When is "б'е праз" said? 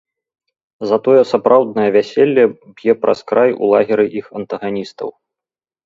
2.75-3.19